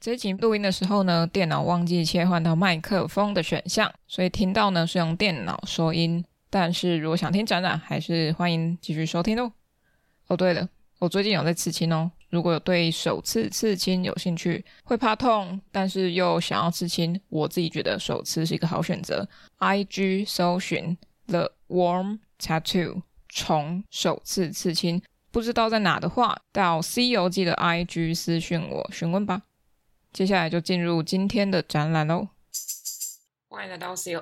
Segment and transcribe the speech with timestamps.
[0.00, 6.24] 这一集录音的时候呢，电脑忘记切换到麦克风的选项，所以听到呢是用电脑收音。
[6.48, 9.52] 但是如果想听展览，还是欢迎继续收听哦。
[10.28, 10.66] 哦，对了，
[11.00, 12.10] 我最近有在刺青哦。
[12.30, 19.28] 如果有对首次刺青有兴趣，会怕痛，但是又想要刺青，我自己觉得首次是一个好选择。
[19.58, 20.96] IG 搜寻
[21.26, 29.42] The Warm Tattoo 虫首次刺青，不知道在哪的话，到《C 游记》的 IG 私讯我询问吧。
[30.12, 32.28] 接下来就进入今天的展览喽。
[33.48, 34.20] 欢迎来到《C 游》，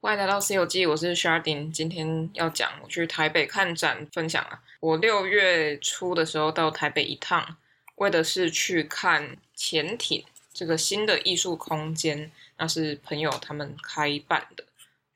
[0.00, 4.62] 欢迎来到《C 游记》，我是 Sharding，今天要讲我去台北看展分享啊。
[4.80, 7.56] 我六月初的时候到台北一趟，
[7.96, 14.64] 为的是去看潜艇这个新的艺术空间，那是朋友他们开办的，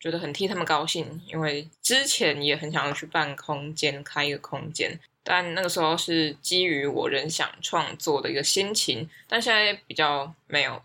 [0.00, 10.82] 觉得很替他们高兴，因为之前也很想要去办空间，开一个空间，但那个时候是基于我仍想创作的一个心情，但现在比较没有，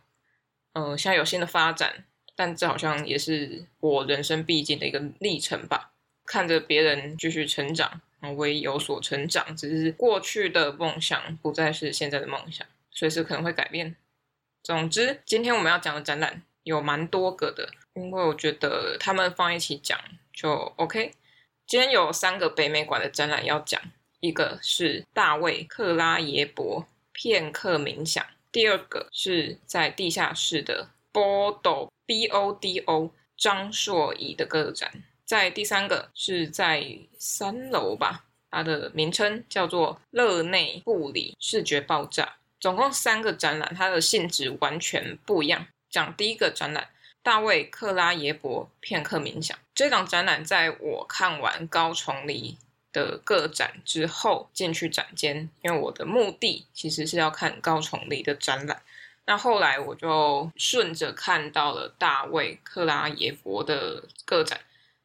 [0.74, 5.92] 嗯、呃，现在有新的发展，但这好像也是我人生必经的一个历程吧，
[6.26, 8.02] 看着别人继续成长。
[8.36, 13.96] 我也有所成长，只是过去的梦想不再是现在的梦想，随时可能会改变。
[14.64, 19.98] 总之，今天我们要讲的展览有蛮多个的，因为我觉得他们放一起讲
[20.34, 21.14] 就 OK。
[21.68, 23.80] 今天有三个北美馆的展览要讲，
[24.28, 34.92] 一个是大卫克拉耶伯片刻冥想，第二个是在地下室的 Bodo B O D O 张硕仪的个展。
[35.26, 36.86] 在第三个是在
[37.18, 42.36] 三楼吧，它的名称叫做勒内布里视觉爆炸。
[42.60, 45.68] 总共三个展览，它的性质完全不一样。
[45.90, 46.90] 讲第一个展览，
[47.22, 49.58] 大卫克拉耶伯片刻冥想。
[49.76, 52.58] 这档展览在我看完高重离
[52.98, 58.82] 的个展之后进去展间，因为我的目的其实是要看高重离的展览。
[59.26, 64.62] 那后来我就顺着看到了大卫克拉耶伯的个展。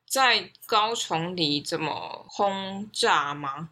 [0.07, 3.71] 在高重离这么轰炸吗？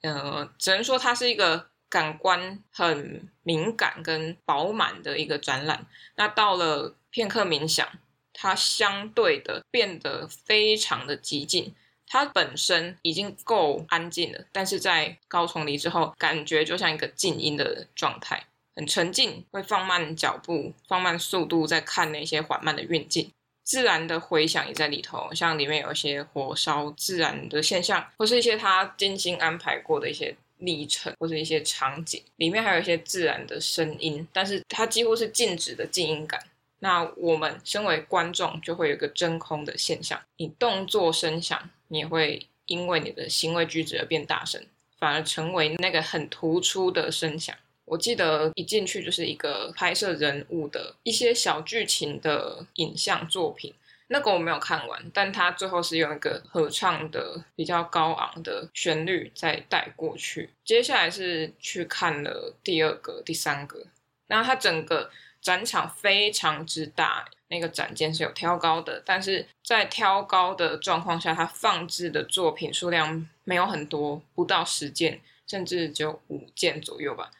[0.00, 5.86] 呃，只能说它是一个感官很敏感跟饱满的一个展览。
[6.16, 7.86] 那到了片刻冥想，
[8.32, 11.74] 它相对的变得非常的激进。
[12.06, 18.44] 它本身已经够安静了，但是在高重离之后，感觉就像一个静音的状态，
[18.74, 23.30] 很沉静，会放慢脚步，放慢速度，在看那些缓慢的运镜。
[23.64, 32.22] 自然的回响也在里头，像里面有一些火烧自然的现象，或是一些他精心安排过的一些历程，或是一些场景。
[32.36, 36.40] 里面还有一些自然的声音，但是它几乎是静止的静音感。
[36.80, 40.20] 那我们身为观众，就会有一个真空的现象。
[40.36, 44.62] 你动作声响，你也会因为你的行为举止而变大声，
[44.98, 47.56] 反而成为那个很突出的声响。
[47.86, 53.72] 我记得一进去就是一个拍摄人物的一些小剧情的影像作品，
[54.08, 60.50] 那个我没有看完，但它最后是用一个合唱的比较高昂的旋律再带过去。
[60.64, 63.86] 接下来是去看了第二个、第三个，
[64.26, 65.08] 然后它整个
[65.46, 77.30] 展场非常之大，那个展间是有挑高的，但是在挑高的状况下，它放置的作品数量没有很多，不到十件，甚至只有五件左右吧。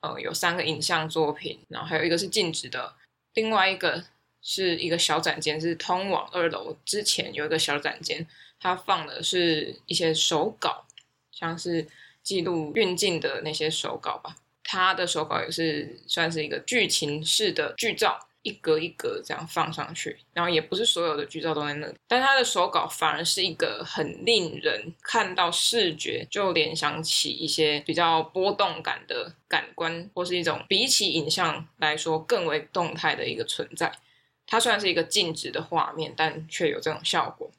[0.00, 2.92] 呃，有三个影像作品，然后还有一个是静止的，
[3.34, 4.04] 另外一个
[4.42, 8.26] 是一个小展间，是通往二楼之前有一个小展间，
[8.58, 10.84] 它放的是一些手稿，
[11.30, 11.86] 像是
[12.20, 14.34] 记录运镜的那些手稿吧。
[14.74, 18.18] 他的手稿也是算是一个剧情式的剧照。
[18.46, 33.90] 一格一格这样放上去，然后也不是所有的剧照都在那里，但他的手稿反而是一个很令人看到视觉就联想起一些比较波动感的感官，或是一种比起影像来说更为动态的一个存在。
[34.46, 37.50] 它虽然是一个静止的画面，但却有这种效果。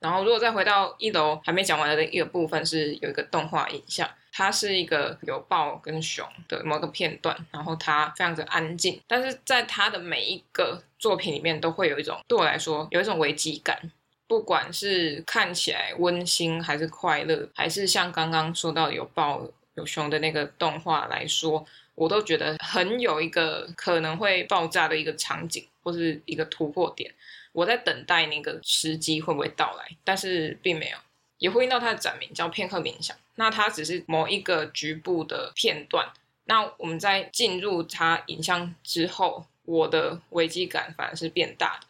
[0.00, 4.08] 然后如果再回到一楼还没讲完的一个部分，是有一个动画影像。
[4.38, 13.90] 它是一个有豹跟熊的某个片段，然后它非常的安静，但是在它的每一个作品里面都会有一种对我来说有一种危机感，
[14.28, 19.40] 不管是看起来温馨还是快乐，还是像刚刚说到有豹
[19.76, 21.64] 有熊的那个动画来说，
[21.94, 27.10] 我都觉得很有一个可能会爆炸的一个场景或是一个突破点，
[27.56, 30.98] 我在等待那个时机会不会到来，但是并没有。
[31.38, 36.06] 也呼应到它的展名叫片刻冥想，那它只是某一个局部的片段。
[36.44, 41.86] 那我们在进入它影像之后，我的危机感反而是变大的，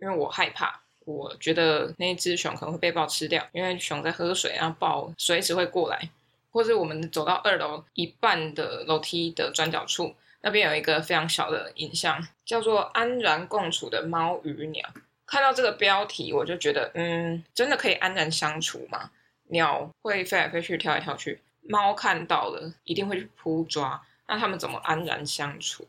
[0.00, 6.08] 因为我害怕，我觉得那只熊可能会被豹吃掉，因为熊在喝水，然后豹随时会过来。
[6.50, 10.14] 或者我们走到二楼一半的楼梯的转角处，
[10.44, 14.86] 那边有一个非常小的影像，叫做“安然共处的猫与鸟”。
[15.24, 19.10] 看到这个标题，我就觉得，嗯，真的可以安然相处吗？
[19.48, 25.88] 鸟会飞来飞去、跳来跳去，猫看到了一定会去扑抓，那他们怎么安然相处？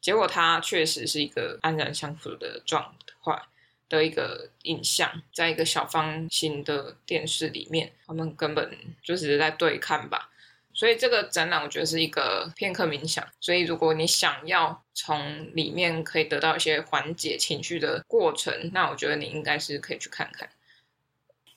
[0.00, 3.42] 结果它确实是一个安然相处的状态。
[3.90, 8.70] 的一个影像，在一个小方形的电视里面，他们根本
[9.02, 10.28] 就只是在对看吧。
[10.72, 13.26] 所以这个展览我觉得是一个片刻冥想。
[13.40, 20.48] 所以如果你想要从里面可以得到一些缓解情绪的过程，那我觉得你应该是可以去看看。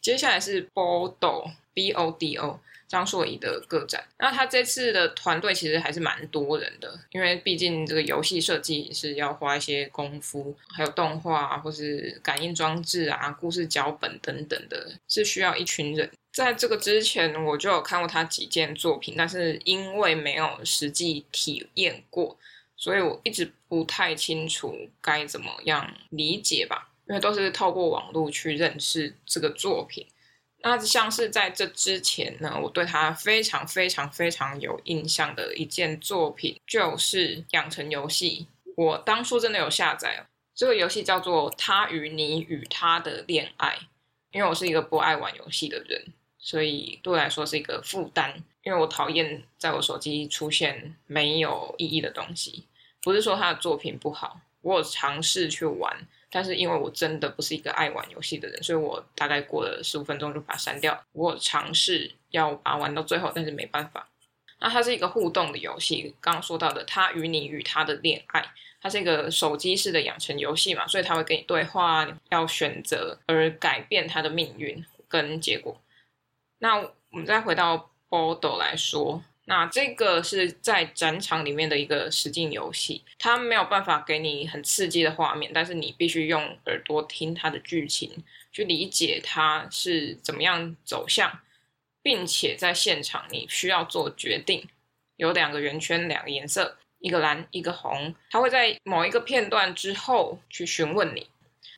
[0.01, 2.59] 接下来是 Bodo，B O D O。
[2.87, 16.11] 张硕仪的个展，那他这次的团队其实还是蛮多人的，因为毕竟这个游戏设计是要花一些功夫，还有动画啊，或是感应装置啊、故事脚本等等的，是需要一群人。
[16.33, 22.37] 在这个之前，我就有看过他几件作品，但是因为没有实际体验过，
[22.77, 30.07] 所以我一直不太清楚该怎么样理解吧，因为都是透过网络去认识这个作品。
[30.63, 38.47] 那像是在这之前呢，我对他非常非常非常有印象的一件作品，就是养成游戏。
[38.77, 40.25] 我当初真的有下载，
[40.55, 43.69] 这个游戏叫做《他与你与他的恋爱》。
[44.31, 46.05] 因为我是一个不爱玩游戏的人，
[46.41, 48.43] 所以对我来说是一个负担。
[48.63, 52.65] 因为我讨厌在我手机出现没有意义的东西。
[53.01, 56.07] 不是说他的作品不好，我有尝试去玩。
[56.29, 61.03] 但是因为我真的不是一个爱玩游戏的人，所以我大概过了十五分钟就把它删掉。
[61.11, 64.07] 我尝试要把它玩到最后，但是没办法。
[64.59, 68.45] 那它是一个互动的游戏，刚刚说到的，他与你与他的恋爱，
[68.79, 75.75] 它是一个手机式的养成游戏嘛，所以它会跟你对话，要选择而改变它的命运跟结果。
[76.61, 79.23] 那我们再回到 Bodo 来说。
[79.45, 91.39] 那这个是在展场里面的一个实景游戏，它没有办法给你很刺激的画面，但是你必须用耳朵听它的剧情，去理解它是怎么样走向，
[92.03, 94.65] 并且在现场你需要做决定。
[95.17, 101.27] 有两个圆圈，两个颜色，一个蓝，一个红，它会在某一个片段之后去询问你，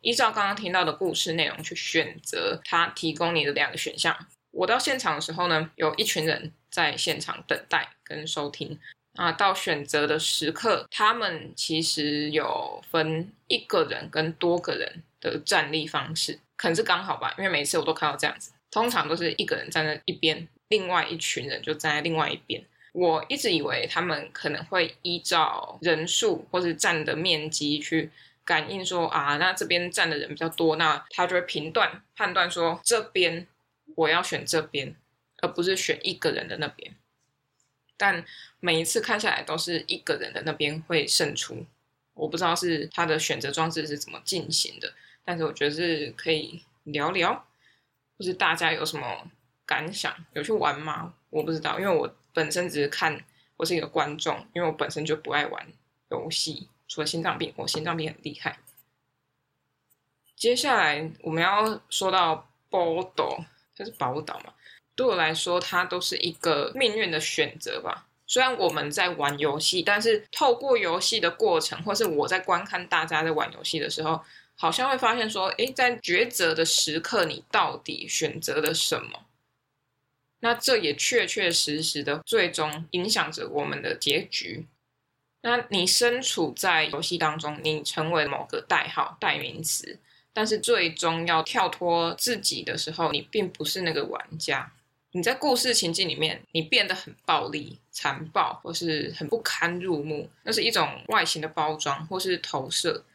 [0.01, 4.15] 依照刚刚听到的故事内容去选择它提供你的两个选项。
[4.53, 8.79] 我到现场的时候呢，有一群人在现场等待跟收听。
[9.15, 22.63] 啊，到选择的时刻，他们其实有分一个人跟多个人的站立方式，可能是刚好吧，因为每次我都看到这样子，通常都是一个人站在一边，另外一群人就站在另外一边。
[22.91, 28.09] 我一直以为他们可能会依照人数或是站的面积去
[28.43, 33.45] 感应说啊，那这边站的人比较多，那他就会评断判断说这边。
[33.95, 34.95] 我要选这边，
[35.41, 36.95] 而不是选一个人的那边。
[37.95, 38.25] 但
[38.59, 41.65] 每一次看下来，都是一个人的那边会胜出。
[42.15, 44.93] 我不知道是他的选择装置是怎么进行的，
[45.23, 47.33] 但是我觉得是可以聊聊，
[48.17, 49.31] 或是大家有什么
[49.65, 50.13] 感想？
[50.33, 51.13] 有去玩吗？
[51.29, 53.23] 我不知道，因为我本身只是看，
[53.57, 55.67] 我是一个观众，因为我本身就不爱玩
[56.09, 58.59] 游戏，除了心脏病，我心脏病很厉害。
[60.35, 63.45] 接下来我们要说到 Bodo。
[63.75, 64.53] 它是宝岛嘛？
[64.95, 68.07] 对我来说，它都是一个命运的选择吧。
[68.27, 74.21] 虽然我们在玩游戏，但是透过游戏的过程，或是我在观看大家在玩游戏的时候，
[74.55, 79.25] 好像会发现说，诶，在抉择的时刻，你到底选择了什么？
[80.39, 84.65] 那这也确确实实的最终影响着我们的结局。
[85.41, 89.99] 那你身处在游戏当中，你成为某个代号、代名词。
[90.33, 94.73] 但是最终要跳脱自己的时候，你并不是那个玩家。
[95.11, 103.05] 你在故事情境里面，你变得很暴力、残暴，或是很不堪入目，那是一种外形的包装或是投射。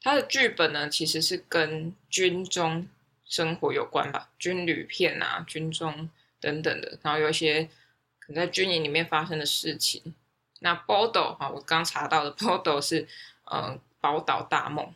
[0.00, 2.86] 它的剧本呢，其实是跟军中
[3.24, 7.68] 生活有关吧，军旅片啊、军中等等的，然后有一些
[8.20, 10.14] 可能在军营里面发生的事情。
[10.60, 13.08] 那 Bodo 啊，我刚查到的 Bodo 是，
[13.46, 14.86] 呃，宝岛大梦。《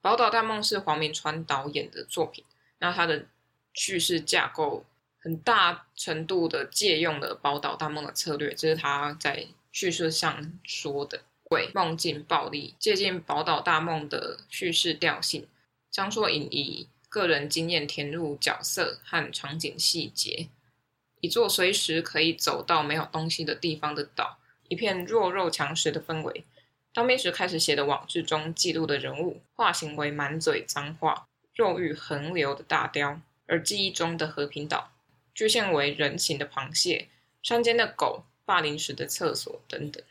[0.00, 2.44] 宝岛大梦》是黄明川导演的作品，
[2.78, 3.26] 那他的
[3.72, 4.84] 叙事架构
[5.18, 11.22] 很大程度的借用了《宝岛大梦》的策略，这是他在叙事上说的。
[11.50, 15.48] 鬼、梦境、暴力，借鉴《宝岛大梦》的叙事调性。
[15.90, 20.50] 张硕颖以个人经验填入角色和场景细节，
[21.22, 24.36] 一座随时可以走到没有东西的地方的岛，
[24.68, 26.44] 一片弱肉强食的氛围。
[26.98, 34.90] 当兵时开始写的网志中记录的人物，化形为满嘴脏话、肉欲横流的大雕；而记忆中的和平岛，
[35.32, 37.06] 局限为人形的螃蟹、
[37.40, 40.02] 山间的狗、霸凌时的厕所等等。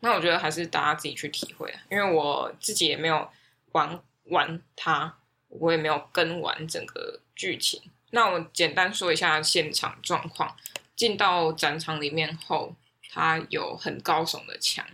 [0.00, 3.30] 那我觉得还是大家自己去体会，因为我自己也没有
[3.70, 7.80] 玩玩它，我也没有跟完整个剧情。
[8.10, 10.56] 那我简单说一下现场状况。
[10.96, 12.74] 进到展场里面后，
[13.10, 14.84] 它有很高耸的墙，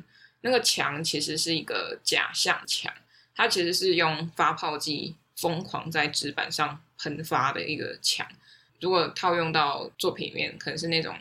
[0.41, 2.93] 那个墙其实是一个假象墙，
[3.35, 8.27] 它其实是用发泡剂疯狂在纸板上喷发的一个墙。
[8.81, 11.17] 如果套用到作品里面，可能是那种。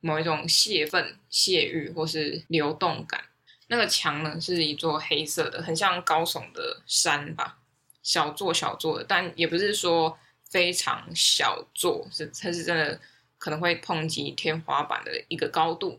[0.00, 3.24] 某一种泄愤、泄欲或是流动感，
[3.66, 7.58] 那个墙呢是一座黑色的，很像高耸的山吧，
[8.04, 10.16] 小座小座的，但也不是说
[10.48, 13.00] 非常小座，是它是真的
[13.36, 15.98] 可能会碰击天花板的一个高度。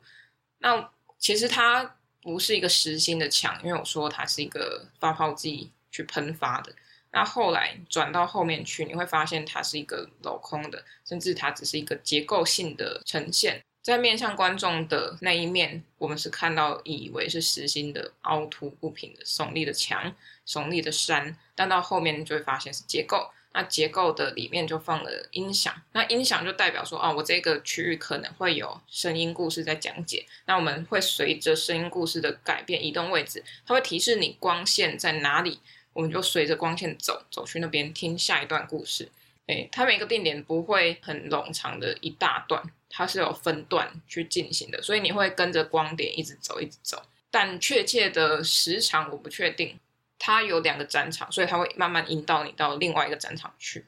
[0.59, 1.96] 那其实它
[2.27, 6.75] 不是一个实心的墙，因为我说它是一个发泡剂去喷发的。
[7.13, 13.63] 那后来转到后面去，你会发现它是一个镂空的，甚至它只是一个结构性的呈现。
[13.81, 20.13] 在面向观众的那一面，我们是看到以为是实心的凹凸不平的耸立的墙、
[20.46, 23.31] 耸立的山，但到后面就会发现是结构。
[23.57, 30.23] 那结构的里面就放了音响，那音响就代表说，哦，我这个区域可能会有声音故事在讲解。
[30.45, 35.59] 那我们会随着声音故事的改变移动位置，它会提示你光线在哪里，
[35.93, 39.09] 我们就随着光线走，走去那边听下一段故事。
[39.47, 42.61] 诶，它每个定点不会很冗长的一大段。
[42.91, 47.01] 它是有分段去进行的，所以你会跟着光点一直走，一直走。
[47.31, 49.79] 但确切的时长我不确定。
[50.19, 53.86] 它有两个展场，所以它会慢慢引导你到另外一个展场去。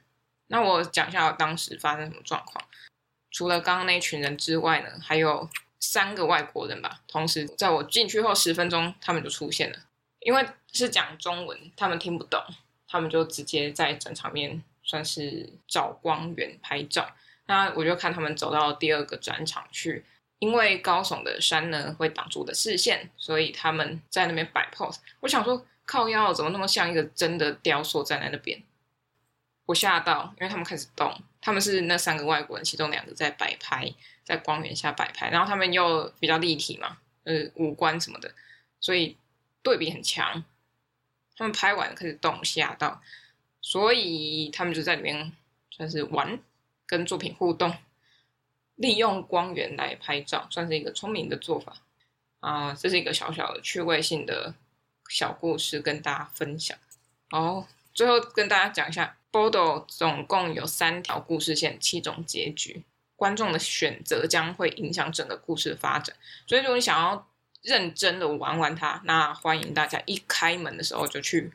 [0.48, 2.64] 那我讲一下当时发生什么状况。
[3.32, 5.48] 除了刚刚那群人之外呢，还有
[5.80, 7.02] 三个外国人吧。
[7.08, 9.78] 同时在我进去后十分钟，他们就出现了。
[10.22, 12.44] 因为是讲中文，他们听不懂，
[12.88, 17.16] 他们就直接在展场面算是找光源拍照。
[17.46, 20.04] 那我就看他们走到第二个展场去，
[20.40, 24.98] 因为高耸的山呢会挡住我的视线，所以他们在那边摆 pose。
[25.20, 28.62] 我想说，靠腰怎么那么像一个真的雕塑站在那边？
[29.66, 33.92] 我吓到，因为他们开始动，他们是那三个外国人其中两个在摆拍，
[34.24, 38.32] 在光源下摆拍，然后他们又比较立体嘛，呃，五官什么的，
[38.80, 39.18] 所以
[39.64, 40.44] 对比很强。
[41.36, 43.02] 他们拍完开始动，吓到，
[43.62, 45.32] 所以他们就在里面
[45.72, 46.40] 算是玩。
[46.86, 47.72] 跟作品互动，
[48.74, 51.78] 利用光源来拍照，算是一个聪明的做法
[52.40, 52.74] 啊！
[52.74, 54.56] 这是一个小小的趣味性的
[55.10, 56.78] 小故事，跟大家分享。
[57.32, 62.84] 哦，最后跟大家讲一下，Bodo 总共有三条故事线，七种结局，
[63.16, 66.16] 观众的选择将会影响整个故事的发展。
[66.48, 67.28] 所以，如果你想要
[67.62, 71.52] 认真的玩玩它，那欢迎大家一开门的时候就去。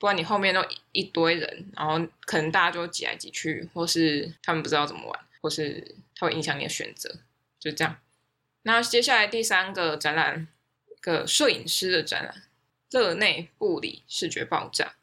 [0.00, 7.16] 不然你后面都一堆人，然后可能大家就挤来挤去，或是他们不知道怎么玩，或是它会影响你的选择，
[7.58, 7.96] 就这样。
[8.62, 10.46] 那接下来第三个展览，
[11.00, 12.42] 个摄影师的展览，
[12.90, 14.94] 勒内布里视觉爆炸，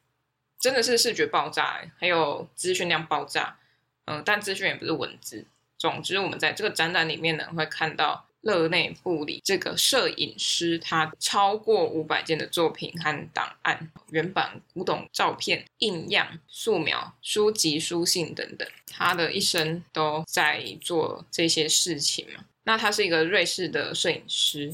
[0.59, 3.57] 真的是视觉爆炸，还有资讯量爆炸，
[4.05, 5.45] 嗯，但资讯也不是文字。
[5.77, 8.27] 总之，我们在这个展览里面呢，会看到。
[8.45, 22.45] 勒内布里这个摄影师，他超过五百件的作品和档案、原版古董照片、印样、素描、书籍、书信等等，他的一生都在做这些事情嘛。
[22.65, 24.71] 那他是一个瑞士的摄影师，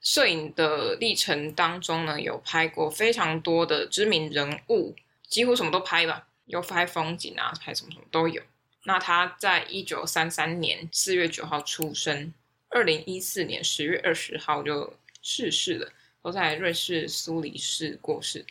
[0.00, 4.94] 摄影的历程当中呢，有拍过非常多的知名人物，
[5.28, 8.42] 几乎什么都拍吧，有拍风景啊，拍什么什么都有。
[8.84, 12.32] 那他在一九三三年四月九号出生。
[12.72, 15.92] 二零一四年十月二十号就逝世了，
[16.22, 18.46] 都在瑞士苏黎世过世。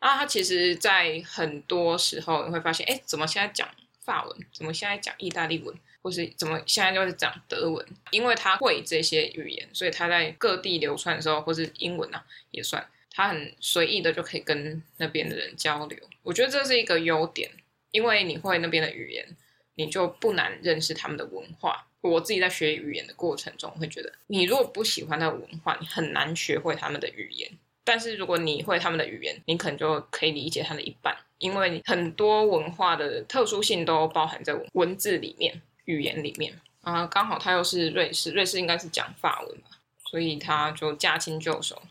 [0.00, 3.68] 啊，他其实，在很多时候你会发现，哎，怎么现在讲
[4.00, 4.38] 法文？
[4.52, 5.72] 怎么现在讲意大利文？
[6.02, 7.86] 或是怎么现在就是讲德文？
[8.10, 15.98] 因为他会这些语言，所以他在各地流窜的时候，或是英文啊也算，他很随意的就可以跟那边的人交流。
[16.22, 17.50] 我觉得这是一个优点，
[17.90, 19.36] 因为你会那边的语言，
[19.74, 21.86] 你就不难认识他们的文化。
[22.02, 27.50] 我自己在学语言的过程中，会觉得你如果不喜欢那个文化，你很难学会他们的语言。
[27.84, 37.06] 但是如果你会他们的语言，你可能就可以理解他的一半，因为很多文化的特殊性都包含在文字里面、语言里面啊。
[37.06, 39.70] 刚好他又是瑞士，瑞士应该是讲法文吧，
[40.06, 41.82] 所以他就驾轻就熟，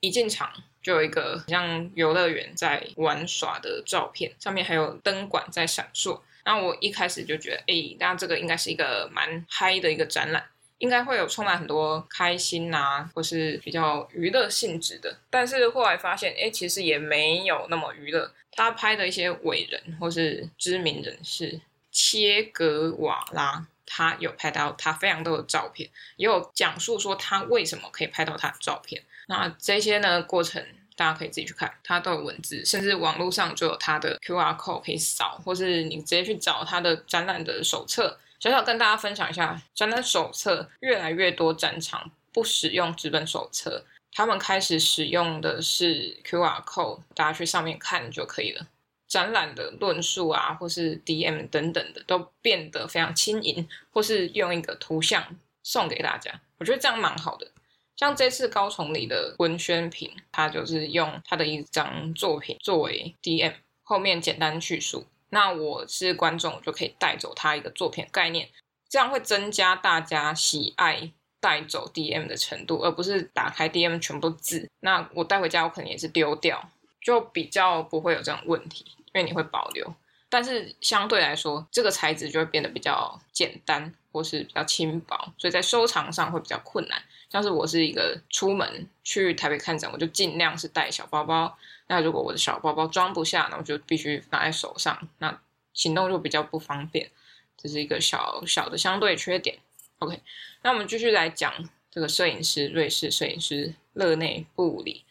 [0.00, 0.50] 一进场
[0.82, 6.20] 就有一个像游乐园在玩耍的照片，上面还有灯管在闪烁。
[6.44, 10.42] 那我一开始就觉得，哎、那这个应该是一个蛮嗨的一个展览，
[10.78, 15.18] 应该会有充满很多开心啊，或是比较娱乐性质的。
[15.28, 18.32] 但是后来发现，哎、其实也没有那么娱乐。
[18.52, 21.60] 他拍的一些伟人或是知名人士，
[21.90, 29.02] 切格瓦拉，他有拍到他非常多的照片，也有讲述说他为什么可以拍到他的照片。
[29.26, 30.64] 那这些呢，过程
[30.96, 38.18] 大家可以自己去看，他都有文字，甚至网络上就有他的 QR code 可以扫，或是你直接去找他的展览的手册。
[38.38, 48.66] 小小跟大家分享一下，展览手册越来越多展场不使用纸本手册，他们开始使用的是 QR code，大家去上面看就可以了。
[49.10, 57.50] 展览的论述啊，或是 DM 等等的，都变得非常轻盈，或是用一个图像送给大家，我觉得这样蛮好的。
[57.96, 63.52] 像这次高崇礼的文宣品，他就是用他的一张作品作为 DM，
[63.82, 65.04] 后面简单叙述。
[65.30, 68.48] 那我是观众，我就可以带走他一个作品概念，
[68.88, 74.70] 这样会增加大家喜爱带走 DM 的程度，而不是打开 DM 全部字。
[74.80, 76.70] 那我带回家，我可能也是丢掉，
[77.02, 78.86] 就比较不会有这种问题。
[79.12, 79.94] 因为你会保留，
[80.28, 87.02] 但是相对来说，这个材质就会变得比较简单，或是比较轻薄，所以在收藏上会比较困难。
[87.28, 91.56] 像是我是一个出门去台北看展，我就尽量是带小包包。
[91.88, 95.40] 那如果我的小包包装不下，那我就必须拿在手上，那
[95.72, 97.10] 行动就比较不方便。
[97.56, 99.58] 这是一个小小的相对缺点。
[99.98, 100.20] OK，
[100.62, 101.52] 那我们继续来讲
[101.90, 105.04] 这个摄影师，瑞士摄影师勒内布里。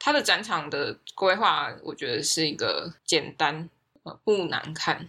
[0.00, 3.68] 他的展场的规划，我觉得是一个简单，
[4.02, 5.08] 呃，不难看，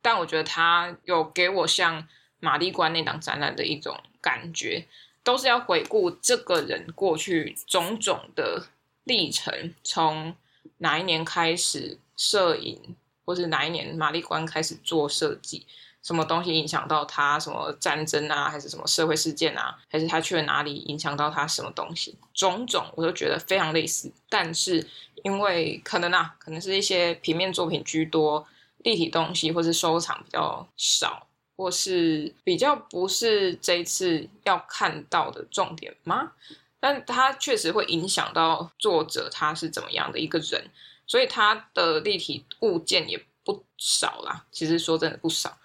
[0.00, 2.06] 但我觉得他有给我像
[2.38, 4.86] 玛丽观那档展览的一种感觉，
[5.24, 8.68] 都是要回顾这个人过去种种的
[9.02, 10.36] 历程，从
[10.78, 15.66] 哪一年开始摄影，或是哪一年玛丽观开始做设计。
[16.02, 17.38] 什么东西影响到他？
[17.38, 19.78] 什么战争啊，还是什么社会事件啊？
[19.88, 22.16] 还是他去了哪里影响到他什么东西？
[22.32, 24.86] 种种我都觉得非常类似，但是
[25.22, 28.46] 因为可能啊，可能是一些平面作品居多，
[28.78, 36.32] 立体东西或是收藏比较少，或是比较不是这一次要看到的重点吗？
[36.80, 40.70] 但他确实会影响到作者他是怎么样的一个人，
[41.06, 44.46] 所以他的立体物件也不少啦。
[44.50, 45.58] 其实说真的不少。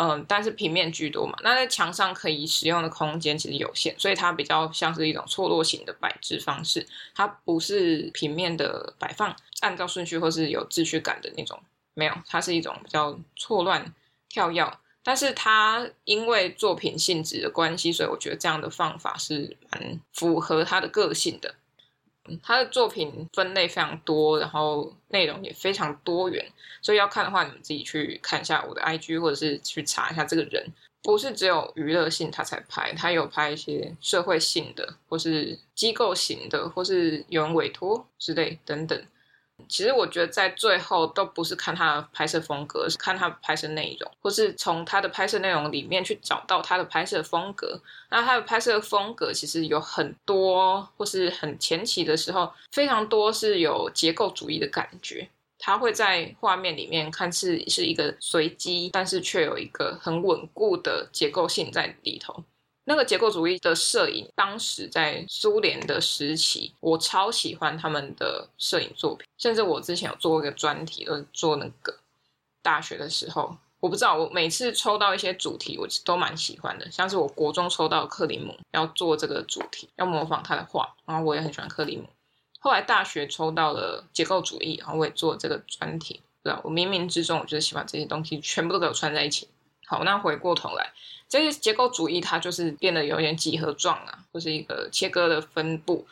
[0.00, 11.60] 嗯，但是平面居多嘛，那在墙上可以使用的空间其实有限，所以它比较像是一种错落型的摆置方式，它不是平面的摆放，按照顺序或是有秩序感的那种，
[11.94, 13.92] 没有，它是一种比较错乱
[14.28, 21.52] 跳跃，但是它因为作品性质的关系，所以我觉得这样的方法是蛮符合他的个性的。
[22.42, 26.44] 他的作品分类非常多，然后内容也非常多元，
[26.82, 30.66] 所以要看的话，你们自己去看一下我的 IG，或者是去查一下这个人，
[31.02, 39.00] 不是只有娱乐性他才拍，他有拍一些社会性的，或是机构型的，或是有人委托之类等等。
[39.68, 47.80] 其实我觉得在最后都不是看他的拍摄风格，是看他拍摄内容，或是从他的拍摄内容里面去找到他的拍摄风格。
[48.10, 55.28] 那他的拍摄风格其实有很多，或是很前期的时候，非常多是有结构主义的感觉。
[55.58, 62.44] 他会在画面里面看似是一个随机，但是却有一个很稳固的结构性在里头。
[62.88, 71.94] 那个结构主义的摄影，当时在苏联的时期，我超喜欢他们的摄影作品，甚至我之前有做过一个专题，就是做那个
[72.62, 82.08] 大学的时候，我不知道，我每次抽到一些主题，我都蛮喜欢的，像是我国中抽到克里姆，要做这个主题，要模仿他的画，然后我也很喜欢克里姆。
[82.58, 89.46] 后来大学抽到了结构主义，然后我也做这个专题，对，我冥冥之中，我就是喜欢这些东西，全部都给我串在一起。
[89.88, 90.92] 好，那回过头来。
[91.30, 96.06] 这些结构主义，它就是变得有点几何状啊，或是一个切割的分布。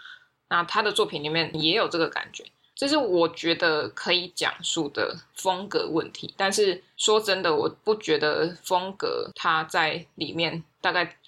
[0.49, 6.33] 那他的作品里面也有这个感觉，这是我觉得可以讲述的风格问题。
[6.37, 11.19] 但是说真的，我不觉得风格它在里面大概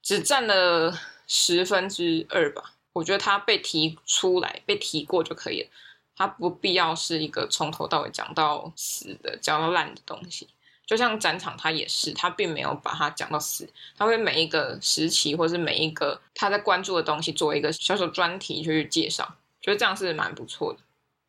[0.00, 2.72] 只占了十分之二吧。
[2.92, 5.68] 我觉得它被提出来、被提过就可以了，
[6.16, 10.48] 它不必要是一个从头到尾讲到死的、讲到烂的东西。
[10.86, 13.68] 就像展场，他也是，他并没有把它讲到死，
[13.98, 20.78] 他会每一个时期或是每一个他在关注的东西做一个小小专题去介绍，觉得这样是蛮不错的。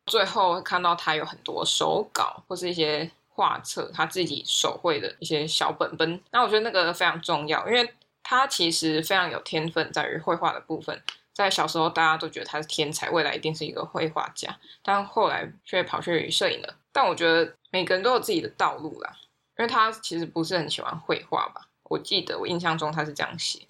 [0.06, 7.92] 最后看到他有很多手稿或是一些画册，他自己手绘的一些小本本，那我觉得那个非常重要，因为
[8.22, 11.02] 他其实非常有天分在于绘画的部分，
[11.34, 16.76] 在小时候大家都觉得他是天才，未来一定是一个绘画家，但后来却跑去摄影了。
[16.92, 19.16] 但我觉得每个人都有自己的道路啦。
[19.58, 23.60] 因为他其实不是很喜欢绘画吧，我记得我印象中他是这样写，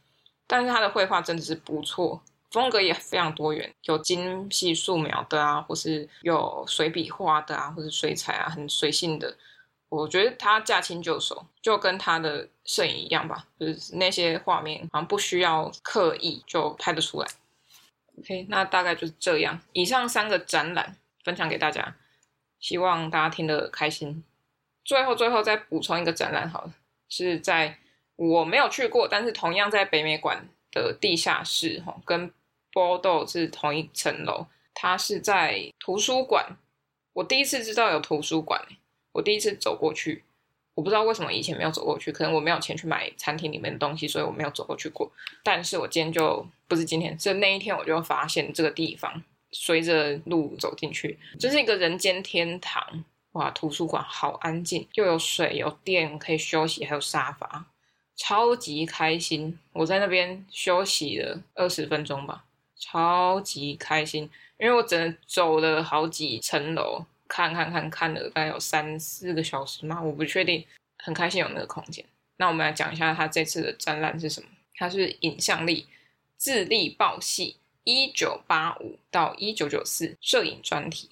[0.46, 9.34] 但是他的绘画真的是不错，风格也非常多元，有精细素描的啊，或是有水笔画的啊，或是水彩啊，很随性的，
[9.88, 17.28] 我觉得他驾轻就熟，就跟他的摄影一样吧，就是那些画面好像不需要刻意就拍得出来。
[18.18, 19.58] OK，那大概就是这样。
[19.72, 21.94] 以上三个展览分享给大家，
[22.60, 24.22] 希望大家听得开心。
[24.88, 26.72] 最后，最后再补充一个展览，好了，
[27.10, 27.76] 是在
[28.16, 32.32] 我没有去过，但是同样在北美馆的地下室，哈，跟
[32.72, 34.46] 波豆是同一层楼。
[34.72, 36.56] 它是在图书馆，
[37.12, 38.66] 我第一次知道有图书馆。
[39.12, 40.24] 我第一次走过去，
[40.72, 45.12] 我不知道为什么以前没有走过去，可能我没有钱去买餐厅里面的东西，所以我没有走过去过。
[45.42, 53.04] 但是我今天就不是今天，是那一天我就发现这个地方，随着路走进去，这是一个人间天堂。
[53.38, 57.66] 哇，图书馆好安静，又有水有电可以休息，还有沙发，
[58.16, 59.56] 超级开心。
[59.72, 62.44] 我在那边休息了二十分钟吧，
[62.76, 67.04] 超级开心，因为我整个走了好几层楼。
[67.28, 70.64] 看看看看了大概有三四个小时嘛，我不确定，
[70.96, 72.04] 很开心有那个空间。
[72.38, 74.48] 那我们来讲一下他这次的展览是什么？
[74.74, 75.86] 它是影像力
[76.38, 81.10] 自力报系一九八五到一九九四摄影专题，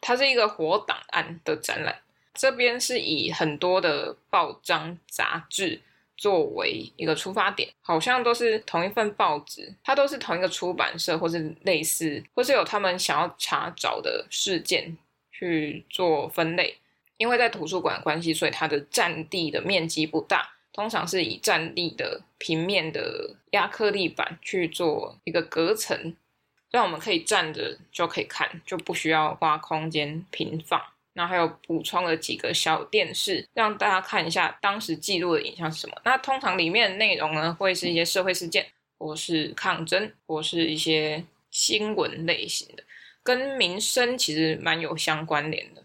[0.00, 1.98] 它是一个活档案的展览。
[2.34, 5.80] 这边是以很多的报章杂志
[6.16, 14.96] 作为一个出发点，好像都是同一份报纸，它都是同一个出版社，或是类似，或是有他们想要查找的事件。
[15.38, 16.74] 去做分类，
[17.18, 26.16] 因为在图书馆关系，所以它的占地的面积不大，通常是以站立的平面的亚克力板去做一个隔层，
[26.70, 30.80] 让我们可以站着就可以看，就不需要花空间平放。
[31.14, 35.96] 那还有补充了几个小电视，让大家看一下当时记录的影像是什么。
[36.04, 38.66] 那通常里面的内容呢，会是一些社会事件，
[38.98, 42.84] 或是抗争，或是一些新闻类型的。
[43.22, 45.82] 跟民生其实蛮有相关联的。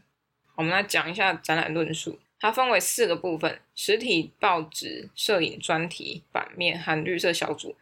[0.56, 7.78] 我们来讲一下展览论述，它分为四个部分：实体报纸、摄影专题版面和绿色小组、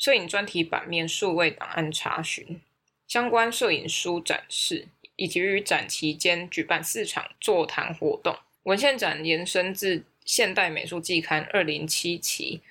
[0.00, 2.58] 摄影专题版面数位档案查询、
[3.06, 8.34] 相关摄影书展示，以及于展期间举办四场座谈活动。
[8.62, 12.62] 文献展延伸至《现代美术季刊》二零七期，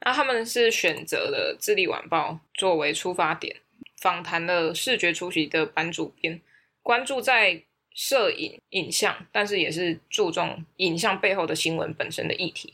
[0.00, 3.54] 那他们是选择了《智利晚报》作为出发点。
[4.00, 6.40] 访谈了视觉出席的版主编，
[6.80, 7.62] 关注在
[7.94, 12.72] 摄影影像，但是也是注重影像背后的新闻本身的议题。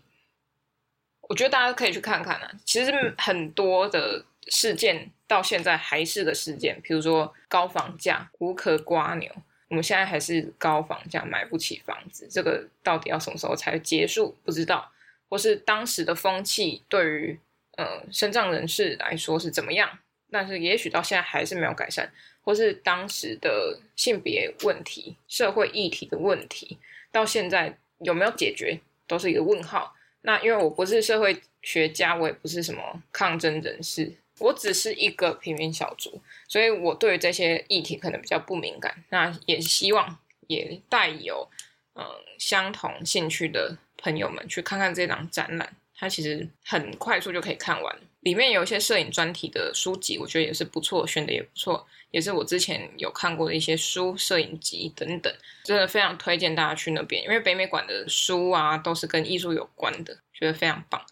[1.28, 9.30] 我觉得大家可以去看看啊，其实很多的事件到现在还是个事件，比如说高房价无可蜗牛，
[9.68, 14.34] 我们现在还是高房价买不起房子，这个到底要什么时候才结束？
[14.42, 14.90] 不知道，
[15.28, 17.38] 或是当时的风气对于
[17.76, 19.98] 呃身障人士来说是怎么样？
[20.30, 22.10] 但是也许到现在还是没有改善，
[22.40, 26.78] 或是当时的性别问题、社会议题的问题，
[27.12, 29.94] 到现在有没有解决，都是一个问号。
[30.22, 39.04] 那因为我不是社会学家，我也不是什么抗争人士，我只是一个平民小卒，所以我对这些议题可能比较不敏感。
[39.10, 41.48] 那也希望也带有
[41.94, 42.04] 嗯
[42.38, 45.74] 相同兴趣的朋友们去看看这档展览。
[46.00, 55.34] 它其实很快速就可以看完，里面有一些摄影专题的书籍，我觉得也是不错，选的也不错，也是我之前有看过的一些书、摄影集等等，
[55.64, 61.04] 真的非常推荐大家去那边，因为北美馆的书啊都是跟艺术有关的，觉得非常棒。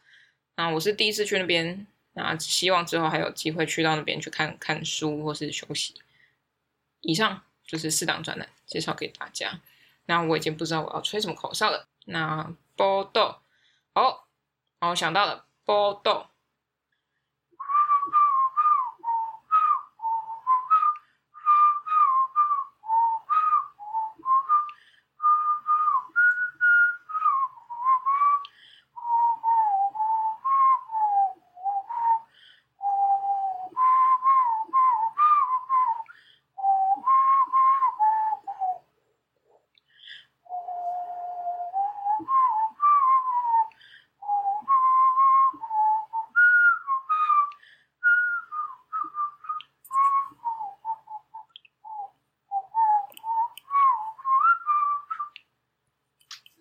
[0.55, 5.95] 那我是第一次去那边，那希望之后还有机会去到那边去看看书或是休息。
[7.01, 9.61] 以上就是四档专栏介绍给大家。
[10.05, 11.89] 那我已经不知道我要吹什么口哨了。
[12.05, 13.43] 那报道
[13.93, 14.26] 好。
[14.81, 16.27] 哦，想到了，波动。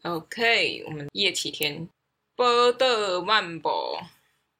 [0.05, 1.89] OK，我们叶启田
[2.35, 3.97] 波的漫步，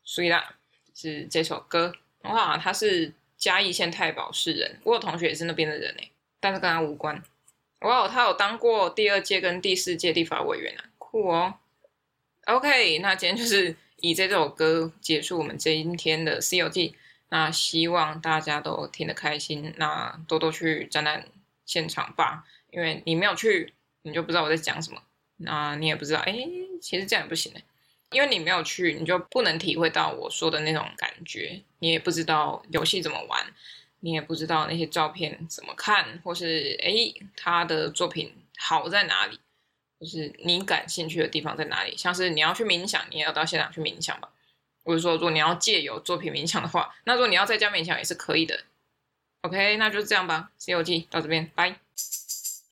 [0.03, 0.55] 所以啦，
[0.95, 1.93] 是这首歌。
[2.23, 7.21] 哇，他是嘉义县太保市人，我有同学也是那边的人诶，但是跟他无关。
[7.81, 11.53] 哇，他有当过第二届跟第四届立法委员啊，酷哦。
[12.47, 16.89] OK，那今天就是以这首歌结束我们今天的《C 游记》，
[17.29, 21.27] 那希望大家都听得开心，那多多去展览
[21.67, 24.99] 现场吧，因为你没有去，你就不知道我在讲什么。
[25.37, 26.33] 那你也不知道，哎，
[26.81, 27.61] 其实这样也不行哎，
[28.11, 33.45] 因为你没有去，你就不能体会到我说的那种感觉，你也不知道游戏怎么玩，
[33.99, 36.91] 你也不知道那些照片怎么看，或是哎，
[37.35, 39.39] 他的作品好在哪里，
[39.99, 41.97] 就是你感兴趣的地方在哪里。
[41.97, 44.29] 像是你要去冥想，你也要到现场去冥想吧。
[44.83, 48.63] 或者说，如果你要借由作品冥想的话，那如果你要在家冥想也是可以的。
[49.41, 50.51] OK，那就这样吧。
[50.59, 51.79] C 游记到这边，拜。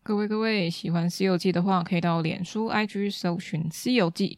[0.05, 4.37] 各位各位，喜欢《西游记》的话，可以到脸书、IG 搜寻《西游记》